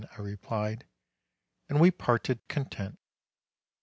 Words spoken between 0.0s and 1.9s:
I replied. And